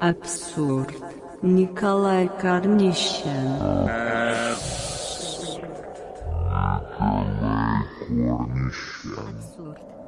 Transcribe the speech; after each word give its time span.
Абсурд. 0.00 0.94
Николай 1.42 2.30
Корнищен. 2.40 3.60
Абсурд. 4.48 4.88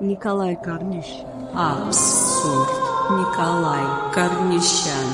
Николай 0.01 0.57
Корнищен. 0.57 1.27
Абсурд. 1.55 2.71
Николай 3.11 3.85
Корнищен. 4.15 5.09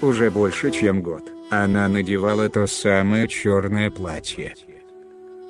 Уже 0.00 0.30
больше 0.30 0.70
чем 0.70 1.02
год, 1.02 1.22
она 1.50 1.86
надевала 1.86 2.48
то 2.48 2.66
самое 2.66 3.28
черное 3.28 3.90
платье. 3.90 4.54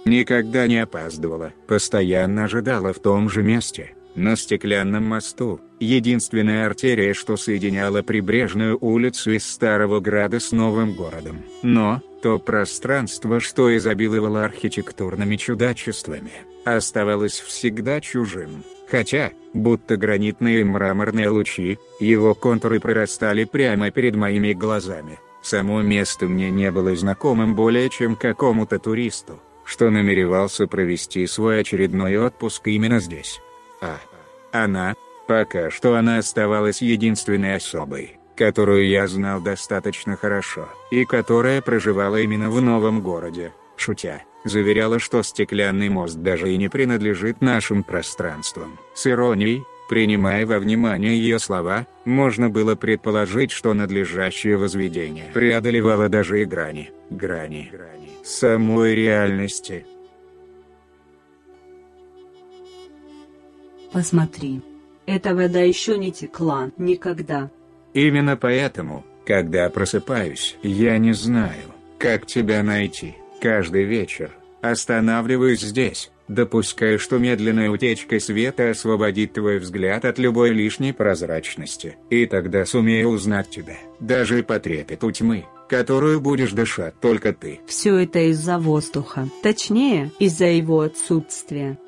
Никогда 0.04 0.66
не 0.66 0.78
опаздывала, 0.78 1.52
постоянно 1.68 2.44
ожидала 2.44 2.92
в 2.92 2.98
том 2.98 3.30
же 3.30 3.42
месте, 3.42 3.94
на 4.14 4.36
стеклянном 4.36 5.04
мосту, 5.04 5.60
единственная 5.78 6.66
артерия, 6.66 7.14
что 7.14 7.36
соединяла 7.36 8.02
прибрежную 8.02 8.76
улицу 8.80 9.32
из 9.32 9.48
Старого 9.48 10.00
Града 10.00 10.40
с 10.40 10.52
Новым 10.52 10.94
городом. 10.94 11.42
Но, 11.62 12.02
то 12.22 12.38
пространство, 12.38 13.40
что 13.40 13.74
изобиловало 13.76 14.44
архитектурными 14.44 15.36
чудачествами, 15.36 16.32
оставалось 16.64 17.40
всегда 17.40 18.00
чужим. 18.00 18.64
Хотя, 18.90 19.32
будто 19.54 19.96
гранитные 19.96 20.60
и 20.60 20.64
мраморные 20.64 21.28
лучи, 21.30 21.78
его 21.98 22.34
контуры 22.34 22.78
прорастали 22.80 23.44
прямо 23.44 23.90
перед 23.90 24.14
моими 24.14 24.52
глазами. 24.52 25.18
Само 25.42 25.82
место 25.82 26.26
мне 26.26 26.50
не 26.50 26.70
было 26.70 26.94
знакомым 26.94 27.56
более 27.56 27.88
чем 27.88 28.14
какому-то 28.14 28.78
туристу, 28.78 29.40
что 29.64 29.90
намеревался 29.90 30.66
провести 30.66 31.26
свой 31.26 31.60
очередной 31.60 32.16
отпуск 32.16 32.66
именно 32.68 33.00
здесь. 33.00 33.40
А 33.80 33.98
она, 34.52 34.94
пока 35.26 35.70
что 35.70 35.96
она 35.96 36.18
оставалась 36.18 36.82
единственной 36.82 37.56
особой, 37.56 38.18
которую 38.36 38.86
я 38.86 39.06
знал 39.06 39.40
достаточно 39.40 40.16
хорошо, 40.16 40.68
и 40.90 41.04
которая 41.04 41.62
проживала 41.62 42.16
именно 42.16 42.50
в 42.50 42.60
новом 42.60 43.00
городе, 43.00 43.52
шутя, 43.76 44.22
заверяла, 44.44 44.98
что 44.98 45.22
стеклянный 45.22 45.88
мост 45.88 46.16
даже 46.16 46.52
и 46.52 46.56
не 46.56 46.68
принадлежит 46.68 47.40
нашим 47.40 47.82
пространствам. 47.82 48.78
С 48.94 49.06
иронией, 49.06 49.64
принимая 49.88 50.46
во 50.46 50.58
внимание 50.58 51.16
ее 51.16 51.38
слова, 51.38 51.86
можно 52.04 52.50
было 52.50 52.74
предположить, 52.74 53.52
что 53.52 53.74
надлежащее 53.74 54.56
возведение 54.56 55.30
преодолевало 55.32 56.08
даже 56.08 56.42
и 56.42 56.44
грани, 56.44 56.90
грани, 57.10 57.70
грани 57.72 58.01
самой 58.22 58.94
реальности. 58.94 59.86
Посмотри. 63.92 64.62
Эта 65.06 65.34
вода 65.34 65.60
еще 65.60 65.98
не 65.98 66.12
текла 66.12 66.70
никогда. 66.78 67.50
Именно 67.92 68.36
поэтому, 68.36 69.04
когда 69.26 69.68
просыпаюсь, 69.68 70.56
я 70.62 70.96
не 70.98 71.12
знаю, 71.12 71.74
как 71.98 72.26
тебя 72.26 72.62
найти. 72.62 73.16
Каждый 73.40 73.84
вечер, 73.84 74.30
останавливаюсь 74.62 75.60
здесь, 75.60 76.10
допуская, 76.28 76.98
что 76.98 77.18
медленная 77.18 77.68
утечка 77.70 78.18
света 78.20 78.70
освободит 78.70 79.34
твой 79.34 79.58
взгляд 79.58 80.04
от 80.04 80.18
любой 80.18 80.50
лишней 80.50 80.94
прозрачности, 80.94 81.96
и 82.08 82.26
тогда 82.26 82.64
сумею 82.64 83.08
узнать 83.08 83.50
тебя, 83.50 83.76
даже 84.00 84.42
по 84.42 84.58
трепету 84.60 85.10
тьмы, 85.10 85.44
которую 85.72 86.20
будешь 86.20 86.52
дышать 86.52 87.00
только 87.00 87.32
ты. 87.32 87.60
Все 87.66 87.96
это 87.96 88.18
из-за 88.30 88.58
воздуха. 88.58 89.26
Точнее, 89.42 90.10
из-за 90.18 90.44
его 90.44 90.82
отсутствия. 90.82 91.78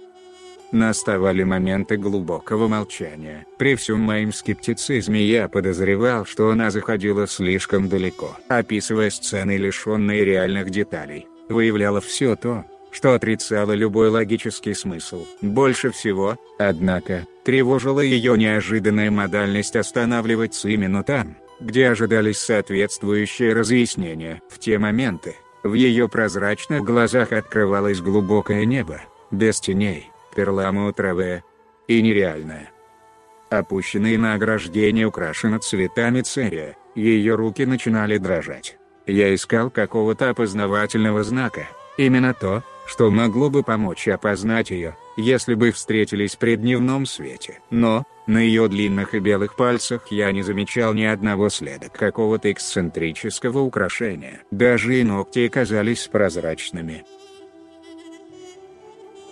Наставали 0.73 1.43
моменты 1.43 1.99
глубокого 1.99 2.67
молчания. 2.67 3.45
При 3.59 3.75
всем 3.75 4.01
моем 4.01 4.33
скептицизме 4.33 5.23
я 5.23 5.49
подозревал, 5.51 6.25
что 6.25 6.49
она 6.49 6.71
заходила 6.71 7.27
слишком 7.27 7.91
далеко, 7.91 8.39
описывая 8.49 9.11
сцены, 9.11 9.59
лишенные 9.59 10.25
реальных 10.25 10.71
деталей, 10.71 11.27
выявляла 11.51 12.01
все 12.01 12.37
то, 12.37 12.65
что 12.91 13.13
отрицало 13.13 13.73
любой 13.73 14.09
логический 14.09 14.73
смысл. 14.73 15.27
Больше 15.43 15.91
всего, 15.91 16.39
однако, 16.59 17.27
тревожила 17.45 18.01
ее 18.01 18.39
неожиданная 18.39 19.11
модальность 19.11 19.77
останавливаться 19.77 20.71
именно 20.71 21.03
там, 21.05 21.37
где 21.61 21.89
ожидались 21.89 22.39
соответствующие 22.39 23.53
разъяснения. 23.53 24.43
В 24.49 24.59
те 24.59 24.79
моменты, 24.79 25.37
в 25.63 25.75
ее 25.75 26.09
прозрачных 26.09 26.83
глазах 26.83 27.33
открывалось 27.33 28.01
глубокое 28.01 28.65
небо, 28.65 29.01
без 29.31 29.61
теней, 29.61 30.11
перламутровое 30.35 31.45
и 31.89 32.03
нереальное. 32.03 32.71
Опущенные 33.51 34.19
на 34.19 34.35
ограждение 34.35 35.07
украшено 35.07 35.59
цветами 35.59 36.23
церия, 36.23 36.77
ее 36.95 37.35
руки 37.35 37.65
начинали 37.67 38.19
дрожать. 38.19 38.77
Я 39.07 39.35
искал 39.35 39.71
какого-то 39.71 40.31
опознавательного 40.31 41.23
знака, 41.23 41.69
именно 41.97 42.35
то, 42.35 42.63
что 42.87 43.11
могло 43.11 43.51
бы 43.51 43.63
помочь 43.63 44.09
опознать 44.09 44.71
ее, 44.71 44.97
если 45.17 45.55
бы 45.55 45.71
встретились 45.71 46.37
при 46.37 46.57
дневном 46.57 47.07
свете. 47.07 47.61
Но, 47.71 48.05
на 48.27 48.39
ее 48.39 48.69
длинных 48.69 49.15
и 49.15 49.19
белых 49.19 49.57
пальцах 49.57 50.09
я 50.11 50.33
не 50.33 50.43
замечал 50.43 50.95
ни 50.95 51.05
одного 51.05 51.49
следа 51.49 51.89
какого-то 51.89 52.51
эксцентрического 52.51 53.61
украшения. 53.61 54.43
Даже 54.51 54.99
и 54.99 55.03
ногти 55.03 55.49
казались 55.49 56.09
прозрачными. 56.09 57.05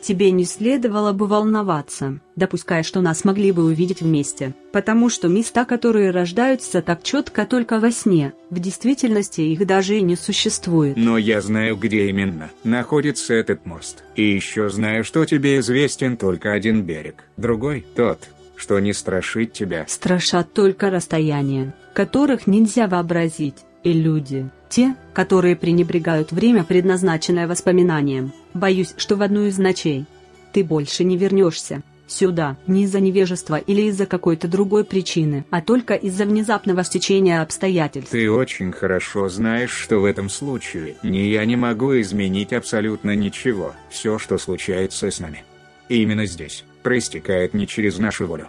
Тебе 0.03 0.33
не 0.33 0.45
следовало 0.45 1.13
бы 1.13 1.29
волноваться, 1.29 2.19
допуская, 2.35 2.83
что 2.83 3.01
нас 3.01 3.25
могли 3.25 3.53
бы 3.53 3.63
увидеть 3.63 4.03
вместе, 4.03 4.53
потому 4.73 5.09
что 5.09 5.29
места, 5.29 5.65
которые 5.65 6.11
рождаются 6.11 6.83
так 6.83 7.05
четко 7.05 7.47
только 7.47 7.79
во 7.79 7.93
сне, 7.93 8.33
в 8.51 8.59
действительности 8.59 9.43
их 9.43 9.65
даже 9.65 9.99
и 9.99 10.03
не 10.03 10.17
существует. 10.17 10.97
Но 10.97 11.19
я 11.19 11.41
знаю, 11.41 11.77
где 11.77 12.09
именно 12.09 12.51
находится 12.65 13.33
этот 13.33 13.65
мост. 13.65 14.03
И 14.17 14.25
еще 14.25 14.69
знаю, 14.71 15.05
что 15.05 15.25
тебе 15.25 15.61
известен 15.61 16.17
только 16.17 16.53
один 16.53 16.83
берег. 16.83 17.23
Другой– 17.37 17.87
тот, 17.95 18.29
что 18.57 18.81
не 18.81 18.93
страшит 18.93 19.53
тебя. 19.53 19.87
Страшат 19.87 20.53
только 20.53 20.91
расстояния, 20.91 21.75
которых 21.95 22.49
нельзя 22.49 22.89
вообразить, 22.89 23.59
и 23.85 23.93
люди, 23.93 24.51
те, 24.69 24.97
которые 25.15 25.55
пренебрегают 25.55 26.33
время, 26.33 26.65
предназначенное 26.65 27.47
воспоминанием. 27.47 28.33
Боюсь, 28.55 28.95
что 28.97 29.17
в 29.17 29.23
одну 29.23 29.47
из 29.47 29.59
ночей 29.59 30.07
ты 30.53 30.63
больше 30.65 31.05
не 31.05 31.17
вернешься 31.17 31.83
сюда, 32.07 32.57
не 32.67 32.85
из-за 32.85 33.01
невежества 33.01 33.57
или 33.57 33.83
из-за 33.83 34.07
какой-то 34.07 34.49
другой 34.49 34.85
причины, 34.85 35.45
а 35.51 35.61
только 35.61 35.95
из-за 35.95 36.25
внезапного 36.25 36.85
стечения 36.85 37.43
обстоятельств. 37.43 38.11
Ты 38.11 38.31
очень 38.31 38.73
хорошо 38.73 39.29
знаешь, 39.29 39.73
что 39.73 39.99
в 39.99 40.05
этом 40.05 40.29
случае 40.29 40.97
ни 41.03 41.19
я 41.19 41.45
не 41.45 41.57
могу 41.57 41.99
изменить 42.01 42.53
абсолютно 42.53 43.17
ничего. 43.17 43.75
Все, 43.91 44.19
что 44.19 44.39
случается 44.39 45.11
с 45.11 45.21
нами. 45.21 45.45
Именно 45.89 46.27
здесь, 46.27 46.65
проистекает 46.83 47.55
не 47.55 47.67
через 47.67 47.99
нашу 47.99 48.27
волю. 48.27 48.49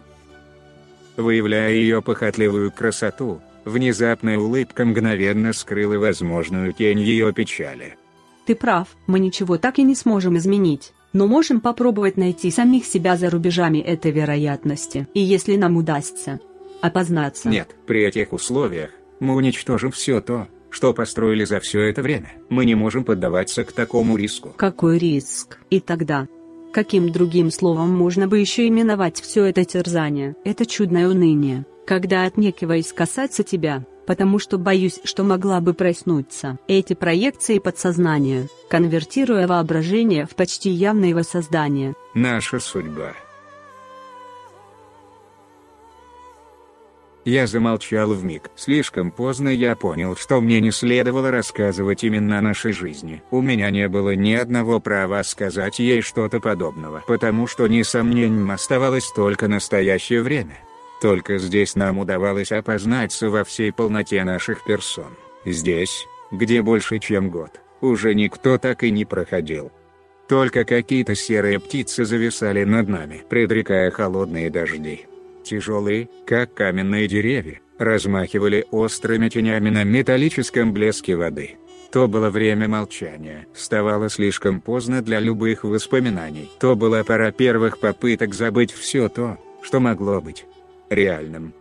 Выявляя 1.15 1.71
ее 1.71 2.01
похотливую 2.01 2.71
красоту, 2.71 3.41
внезапная 3.65 4.37
улыбка 4.37 4.83
мгновенно 4.83 5.53
скрыла 5.53 5.97
возможную 5.97 6.73
тень 6.73 6.99
ее 6.99 7.31
печали. 7.33 7.97
Ты 8.45 8.55
прав, 8.55 8.87
мы 9.07 9.19
ничего 9.19 9.57
так 9.57 9.79
и 9.79 9.83
не 9.83 9.95
сможем 9.95 10.37
изменить. 10.37 10.93
Но 11.13 11.27
можем 11.27 11.61
попробовать 11.61 12.17
найти 12.17 12.49
самих 12.51 12.85
себя 12.85 13.15
за 13.17 13.29
рубежами 13.29 13.77
этой 13.77 14.11
вероятности. 14.11 15.07
И 15.13 15.19
если 15.19 15.55
нам 15.55 15.77
удастся 15.77 16.39
опознаться. 16.81 17.49
Нет, 17.49 17.75
при 17.85 18.03
этих 18.03 18.33
условиях, 18.33 18.89
мы 19.19 19.35
уничтожим 19.35 19.91
все 19.91 20.19
то, 20.19 20.47
что 20.69 20.93
построили 20.93 21.45
за 21.45 21.59
все 21.59 21.81
это 21.81 22.01
время. 22.01 22.33
Мы 22.49 22.65
не 22.65 22.75
можем 22.75 23.05
поддаваться 23.05 23.63
к 23.63 23.71
такому 23.71 24.17
риску. 24.17 24.53
Какой 24.57 24.97
риск? 24.97 25.59
И 25.69 25.79
тогда? 25.79 26.27
Каким 26.73 27.11
другим 27.11 27.51
словом 27.51 27.91
можно 27.91 28.27
бы 28.27 28.39
еще 28.39 28.67
именовать 28.67 29.21
все 29.21 29.45
это 29.45 29.63
терзание, 29.63 30.35
это 30.43 30.65
чудное 30.65 31.07
уныние, 31.07 31.65
когда 31.85 32.23
отнекиваясь 32.23 32.91
касаться 32.91 33.43
тебя, 33.43 33.85
потому 34.05 34.39
что 34.39 34.57
боюсь, 34.57 34.99
что 35.03 35.23
могла 35.23 35.61
бы 35.61 35.73
проснуться. 35.73 36.57
Эти 36.67 36.93
проекции 36.93 37.59
подсознания, 37.59 38.47
конвертируя 38.69 39.47
воображение 39.47 40.25
в 40.25 40.35
почти 40.35 40.69
явное 40.69 41.13
воссоздание. 41.13 41.95
Наша 42.13 42.59
судьба. 42.59 43.13
Я 47.25 47.47
замолчал 47.47 48.13
в 48.13 48.25
миг. 48.25 48.51
Слишком 48.55 49.09
поздно 49.09 49.47
я 49.47 49.77
понял, 49.77 50.17
что 50.17 50.41
мне 50.41 50.59
не 50.59 50.71
следовало 50.71 51.31
рассказывать 51.31 52.03
именно 52.03 52.39
о 52.39 52.41
нашей 52.41 52.73
жизни. 52.73 53.23
У 53.31 53.41
меня 53.41 53.69
не 53.69 53.87
было 53.87 54.13
ни 54.13 54.33
одного 54.33 54.81
права 54.81 55.23
сказать 55.23 55.79
ей 55.79 56.01
что-то 56.01 56.41
подобного, 56.41 57.01
потому 57.07 57.47
что 57.47 57.67
несомнением 57.67 58.51
оставалось 58.51 59.09
только 59.15 59.47
настоящее 59.47 60.21
время. 60.21 60.57
Только 61.03 61.37
здесь 61.37 61.75
нам 61.75 61.99
удавалось 61.99 62.53
опознаться 62.53 63.29
во 63.29 63.43
всей 63.43 63.73
полноте 63.73 64.23
наших 64.23 64.63
персон. 64.63 65.17
Здесь, 65.43 66.05
где 66.31 66.61
больше 66.61 66.99
чем 66.99 67.29
год, 67.29 67.59
уже 67.81 68.15
никто 68.15 68.57
так 68.57 68.83
и 68.83 68.89
не 68.89 69.03
проходил. 69.03 69.69
Только 70.29 70.63
какие-то 70.63 71.13
серые 71.13 71.59
птицы 71.59 72.05
зависали 72.05 72.63
над 72.63 72.87
нами, 72.87 73.21
предрекая 73.29 73.91
холодные 73.91 74.49
дожди. 74.49 75.05
Тяжелые, 75.43 76.07
как 76.25 76.53
каменные 76.53 77.09
деревья, 77.09 77.59
размахивали 77.77 78.65
острыми 78.71 79.27
тенями 79.27 79.69
на 79.69 79.83
металлическом 79.83 80.71
блеске 80.71 81.17
воды. 81.17 81.57
То 81.91 82.07
было 82.07 82.29
время 82.29 82.69
молчания, 82.69 83.45
вставало 83.53 84.09
слишком 84.09 84.61
поздно 84.61 85.01
для 85.01 85.19
любых 85.19 85.65
воспоминаний. 85.65 86.49
То 86.61 86.77
была 86.77 87.03
пора 87.03 87.31
первых 87.31 87.79
попыток 87.79 88.33
забыть 88.33 88.71
все 88.71 89.09
то, 89.09 89.37
что 89.61 89.81
могло 89.81 90.21
быть 90.21 90.45
реальным. 90.93 91.53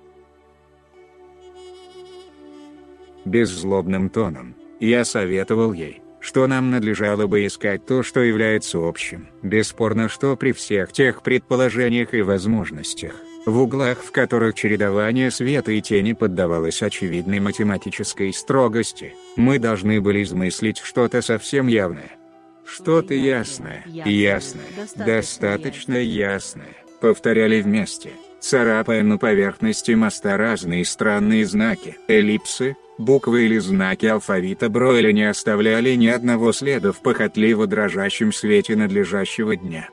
Беззлобным 3.25 4.08
тоном, 4.08 4.56
я 4.81 5.05
советовал 5.05 5.73
ей, 5.73 6.02
что 6.20 6.46
нам 6.46 6.70
надлежало 6.70 7.26
бы 7.26 7.46
искать 7.46 7.87
то, 7.87 8.02
что 8.02 8.20
является 8.20 8.79
общим. 8.79 9.29
Бесспорно, 9.43 10.08
что 10.08 10.37
при 10.37 10.52
всех 10.52 10.93
тех 10.93 11.23
предположениях 11.23 12.14
и 12.14 12.23
возможностях, 12.23 13.14
в 13.44 13.61
углах 13.61 13.99
в 13.99 14.12
которых 14.12 14.55
чередование 14.55 15.31
света 15.31 15.73
и 15.73 15.81
тени 15.81 16.12
поддавалось 16.12 16.82
очевидной 16.82 17.40
математической 17.40 18.32
строгости, 18.32 19.14
мы 19.37 19.58
должны 19.58 20.00
были 20.00 20.23
измыслить 20.23 20.79
что-то 20.79 21.23
совсем 21.23 21.67
явное. 21.67 22.12
Что-то 22.64 23.14
ясное, 23.14 23.84
ясное, 23.87 24.62
достаточно 24.94 25.96
ясное, 25.96 26.76
повторяли 27.00 27.61
вместе, 27.61 28.11
царапая 28.43 29.03
на 29.03 29.19
поверхности 29.19 29.93
моста 29.93 30.37
разные 30.37 30.85
странные 30.85 31.47
знаки, 31.47 31.97
эллипсы, 32.09 32.77
буквы 32.99 33.44
или 33.44 33.59
знаки 33.59 34.06
алфавита 34.06 34.69
Бройля 34.69 35.12
не 35.12 35.25
оставляли 35.25 35.94
ни 35.94 36.09
одного 36.09 36.53
следа 36.53 36.93
в 36.93 37.00
похотливо 37.00 37.67
дрожащем 37.67 38.33
свете 38.33 38.77
надлежащего 38.77 39.56
дня. 39.56 39.89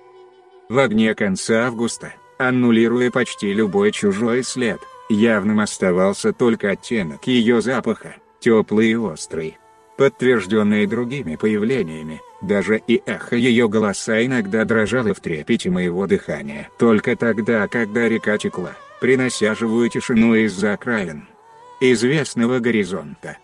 В 0.68 0.80
огне 0.80 1.16
конца 1.16 1.68
августа, 1.68 2.14
аннулируя 2.38 3.12
почти 3.12 3.54
любой 3.54 3.92
чужой 3.92 4.44
след, 4.44 4.80
явным 5.10 5.60
оставался 5.60 6.34
только 6.34 6.72
оттенок 6.72 7.28
ее 7.28 7.62
запаха, 7.62 8.16
теплый 8.40 8.90
и 8.90 8.96
острый. 8.96 9.58
Подтвержденный 9.98 10.88
другими 10.88 11.36
появлениями, 11.36 12.22
даже 12.42 12.82
и 12.88 13.02
эхо 13.06 13.36
ее 13.36 13.68
голоса 13.68 14.26
иногда 14.26 14.66
дрожало 14.66 15.14
в 15.14 15.20
трепете 15.20 15.70
моего 15.70 16.08
дыхания. 16.08 16.70
Только 16.78 17.16
тогда, 17.16 17.68
когда 17.68 18.08
река 18.08 18.38
текла, 18.38 18.72
принося 19.02 19.56
живую 19.56 19.90
тишину 19.90 20.36
из-за 20.36 20.74
окраин 20.74 21.28
известного 21.82 22.60
горизонта. 22.60 23.38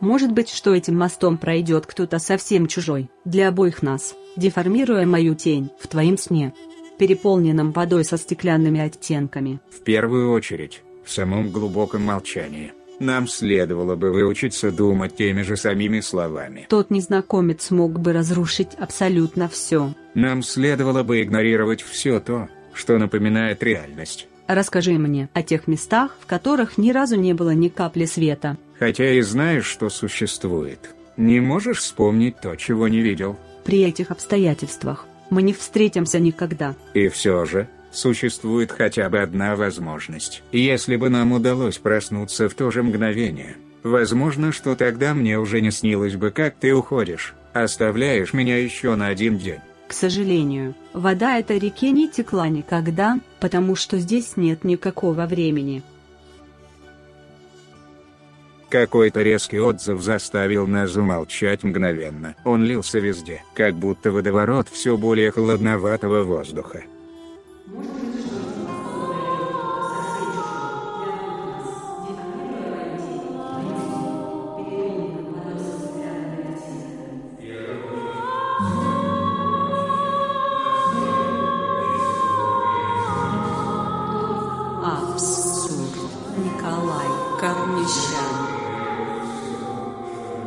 Может 0.00 0.32
быть, 0.32 0.48
что 0.48 0.74
этим 0.74 0.96
мостом 0.96 1.36
пройдет 1.36 1.86
кто-то 1.86 2.18
совсем 2.18 2.66
чужой, 2.66 3.10
для 3.26 3.48
обоих 3.48 3.82
нас, 3.82 4.16
деформируя 4.36 5.04
мою 5.04 5.34
тень 5.34 5.70
в 5.78 5.88
твоем 5.88 6.16
сне, 6.16 6.54
переполненном 6.98 7.72
водой 7.72 8.04
со 8.04 8.16
стеклянными 8.16 8.80
оттенками. 8.80 9.60
В 9.70 9.82
первую 9.82 10.32
очередь, 10.32 10.82
в 11.04 11.10
самом 11.10 11.50
глубоком 11.50 12.02
молчании, 12.02 12.72
нам 13.00 13.26
следовало 13.26 13.96
бы 13.96 14.12
выучиться 14.12 14.70
думать 14.70 15.16
теми 15.16 15.42
же 15.42 15.56
самими 15.56 16.00
словами. 16.00 16.66
Тот 16.68 16.90
незнакомец 16.90 17.70
мог 17.70 17.98
бы 17.98 18.12
разрушить 18.12 18.74
абсолютно 18.78 19.48
все. 19.48 19.94
Нам 20.14 20.42
следовало 20.42 21.02
бы 21.02 21.22
игнорировать 21.22 21.82
все 21.82 22.20
то, 22.20 22.48
что 22.74 22.98
напоминает 22.98 23.62
реальность. 23.62 24.28
Расскажи 24.46 24.92
мне 24.92 25.28
о 25.32 25.42
тех 25.42 25.66
местах, 25.66 26.16
в 26.20 26.26
которых 26.26 26.76
ни 26.76 26.90
разу 26.90 27.16
не 27.16 27.32
было 27.32 27.50
ни 27.50 27.68
капли 27.68 28.04
света. 28.04 28.56
Хотя 28.78 29.10
и 29.10 29.20
знаешь, 29.20 29.66
что 29.66 29.88
существует. 29.88 30.94
Не 31.16 31.40
можешь 31.40 31.78
вспомнить 31.78 32.40
то, 32.40 32.56
чего 32.56 32.88
не 32.88 33.00
видел. 33.00 33.36
При 33.64 33.82
этих 33.82 34.10
обстоятельствах 34.10 35.06
мы 35.30 35.42
не 35.42 35.52
встретимся 35.52 36.18
никогда. 36.18 36.74
И 36.94 37.08
все 37.08 37.44
же, 37.44 37.68
существует 37.92 38.72
хотя 38.72 39.08
бы 39.08 39.18
одна 39.20 39.56
возможность. 39.56 40.42
Если 40.52 40.96
бы 40.96 41.08
нам 41.08 41.32
удалось 41.32 41.78
проснуться 41.78 42.48
в 42.48 42.54
то 42.54 42.70
же 42.70 42.82
мгновение, 42.82 43.56
возможно, 43.82 44.52
что 44.52 44.76
тогда 44.76 45.14
мне 45.14 45.38
уже 45.38 45.60
не 45.60 45.70
снилось 45.70 46.16
бы, 46.16 46.30
как 46.30 46.54
ты 46.56 46.74
уходишь, 46.74 47.34
оставляешь 47.52 48.32
меня 48.32 48.56
еще 48.58 48.94
на 48.94 49.08
один 49.08 49.38
день. 49.38 49.60
К 49.88 49.92
сожалению, 49.92 50.76
вода 50.92 51.38
этой 51.38 51.58
реке 51.58 51.90
не 51.90 52.08
текла 52.08 52.48
никогда, 52.48 53.18
потому 53.40 53.74
что 53.74 53.98
здесь 53.98 54.36
нет 54.36 54.62
никакого 54.62 55.26
времени. 55.26 55.82
Какой-то 58.68 59.22
резкий 59.22 59.58
отзыв 59.58 60.00
заставил 60.00 60.68
нас 60.68 60.92
замолчать 60.92 61.64
мгновенно. 61.64 62.36
Он 62.44 62.62
лился 62.64 63.00
везде, 63.00 63.42
как 63.52 63.74
будто 63.74 64.12
водоворот 64.12 64.68
все 64.68 64.96
более 64.96 65.32
холодноватого 65.32 66.22
воздуха. 66.22 66.84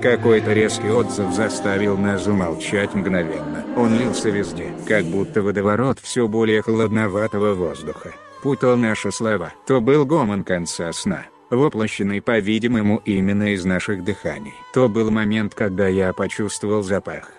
Какой-то 0.04 0.52
резкий 0.52 0.90
отзыв 0.90 1.34
заставил 1.34 1.98
нас 1.98 2.26
замолчать 2.26 2.94
мгновенно. 2.94 3.64
Он 3.78 3.98
лился 3.98 4.30
везде, 4.30 4.74
как 4.86 5.06
будто 5.06 5.42
водоворот 5.42 5.98
все 6.00 6.28
более 6.28 6.62
холодноватого 6.62 7.54
воздуха. 7.54 8.14
Путал 8.42 8.76
наши 8.76 9.14
слова. 9.14 9.54
То 9.66 9.80
был 9.80 10.06
гомон 10.06 10.44
конца 10.44 10.92
сна, 10.92 11.28
воплощенный, 11.50 12.22
по-видимому, 12.22 13.02
именно 13.06 13.54
из 13.54 13.64
наших 13.64 14.04
дыханий. 14.04 14.54
То 14.74 14.90
был 14.90 15.10
момент, 15.10 15.56
когда 15.56 15.88
я 15.88 16.12
почувствовал 16.12 16.84
запах 16.84 17.32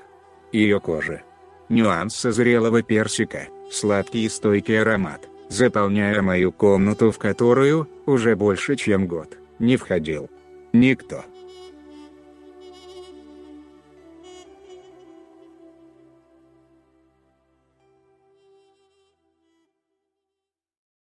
ее 0.50 0.80
кожи. 0.80 1.22
Нюанс 1.68 2.16
созрелого 2.16 2.82
персика, 2.82 3.48
сладкий 3.70 4.24
и 4.24 4.28
стойкий 4.30 4.80
аромат, 4.80 5.28
заполняя 5.50 6.22
мою 6.22 6.50
комнату, 6.50 7.10
в 7.10 7.18
которую, 7.18 7.90
уже 8.06 8.36
больше 8.36 8.76
чем 8.76 9.06
год, 9.06 9.36
не 9.58 9.76
входил 9.76 10.30
никто. 10.72 11.24